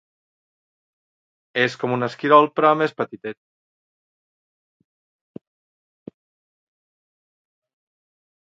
[1.63, 3.39] És com un esquirol però més petitet.